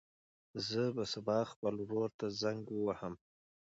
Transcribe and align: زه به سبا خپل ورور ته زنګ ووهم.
زه 0.67 0.81
به 0.95 1.03
سبا 1.13 1.39
خپل 1.51 1.73
ورور 1.83 2.09
ته 2.19 2.25
زنګ 2.41 2.61
ووهم. 2.71 3.13